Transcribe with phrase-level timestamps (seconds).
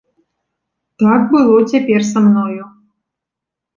[1.03, 2.63] Так было цяпер са мною.